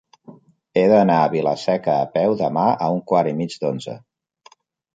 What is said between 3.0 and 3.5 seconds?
quart i